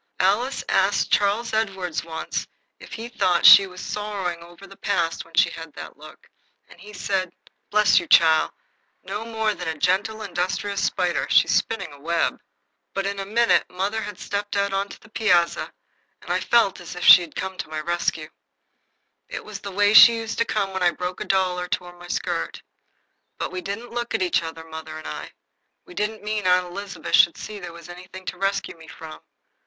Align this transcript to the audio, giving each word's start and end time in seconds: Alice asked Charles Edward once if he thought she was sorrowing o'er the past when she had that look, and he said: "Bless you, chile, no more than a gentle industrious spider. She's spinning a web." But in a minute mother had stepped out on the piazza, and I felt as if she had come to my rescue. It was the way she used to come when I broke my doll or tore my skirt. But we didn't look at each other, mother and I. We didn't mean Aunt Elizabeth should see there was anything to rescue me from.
Alice 0.19 0.63
asked 0.67 1.11
Charles 1.11 1.53
Edward 1.53 2.01
once 2.03 2.47
if 2.79 2.93
he 2.93 3.07
thought 3.07 3.45
she 3.45 3.67
was 3.67 3.81
sorrowing 3.81 4.41
o'er 4.41 4.65
the 4.65 4.75
past 4.75 5.23
when 5.23 5.35
she 5.35 5.51
had 5.51 5.73
that 5.73 5.95
look, 5.95 6.27
and 6.67 6.81
he 6.81 6.91
said: 6.91 7.31
"Bless 7.69 7.99
you, 7.99 8.07
chile, 8.07 8.49
no 9.03 9.23
more 9.25 9.53
than 9.53 9.67
a 9.67 9.77
gentle 9.77 10.23
industrious 10.23 10.83
spider. 10.83 11.27
She's 11.29 11.53
spinning 11.53 11.93
a 11.93 11.99
web." 11.99 12.41
But 12.95 13.05
in 13.05 13.19
a 13.19 13.27
minute 13.27 13.69
mother 13.69 14.01
had 14.01 14.17
stepped 14.17 14.55
out 14.57 14.73
on 14.73 14.87
the 14.87 15.09
piazza, 15.09 15.71
and 16.23 16.31
I 16.33 16.39
felt 16.39 16.79
as 16.81 16.95
if 16.95 17.03
she 17.03 17.21
had 17.21 17.35
come 17.35 17.55
to 17.59 17.69
my 17.69 17.79
rescue. 17.79 18.31
It 19.29 19.45
was 19.45 19.59
the 19.59 19.69
way 19.71 19.93
she 19.93 20.15
used 20.15 20.39
to 20.39 20.45
come 20.45 20.73
when 20.73 20.81
I 20.81 20.89
broke 20.89 21.19
my 21.19 21.27
doll 21.27 21.59
or 21.59 21.67
tore 21.67 21.95
my 21.95 22.07
skirt. 22.07 22.63
But 23.37 23.51
we 23.51 23.61
didn't 23.61 23.91
look 23.91 24.15
at 24.15 24.23
each 24.23 24.41
other, 24.41 24.63
mother 24.63 24.97
and 24.97 25.05
I. 25.07 25.33
We 25.85 25.93
didn't 25.93 26.23
mean 26.23 26.47
Aunt 26.47 26.65
Elizabeth 26.65 27.13
should 27.13 27.37
see 27.37 27.59
there 27.59 27.71
was 27.71 27.87
anything 27.87 28.25
to 28.25 28.39
rescue 28.39 28.75
me 28.75 28.87
from. 28.87 29.19